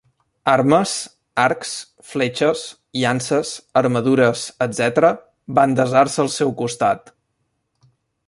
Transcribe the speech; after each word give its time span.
Armes- 0.51 0.91
arcs, 1.43 1.73
fletxes, 2.13 2.63
llances, 3.01 3.51
armadures, 3.83 4.45
etc- 4.67 5.13
van 5.59 5.79
desar-se 5.83 6.21
al 6.27 6.33
seu 6.39 6.57
costat. 6.63 7.13